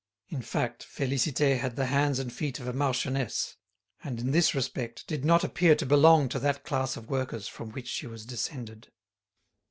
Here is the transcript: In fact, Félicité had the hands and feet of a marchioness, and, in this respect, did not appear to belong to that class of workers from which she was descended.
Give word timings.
In 0.29 0.41
fact, 0.41 0.83
Félicité 0.83 1.59
had 1.59 1.75
the 1.75 1.85
hands 1.85 2.17
and 2.17 2.33
feet 2.33 2.59
of 2.59 2.67
a 2.67 2.73
marchioness, 2.73 3.57
and, 4.03 4.19
in 4.19 4.31
this 4.31 4.55
respect, 4.55 5.05
did 5.05 5.23
not 5.23 5.43
appear 5.43 5.75
to 5.75 5.85
belong 5.85 6.27
to 6.29 6.39
that 6.39 6.63
class 6.63 6.97
of 6.97 7.07
workers 7.11 7.47
from 7.47 7.69
which 7.69 7.87
she 7.87 8.07
was 8.07 8.25
descended. 8.25 8.91